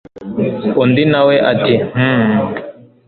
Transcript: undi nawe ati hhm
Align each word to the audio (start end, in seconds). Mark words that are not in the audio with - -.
undi 0.81 1.03
nawe 1.11 1.35
ati 1.51 1.73
hhm 1.95 2.29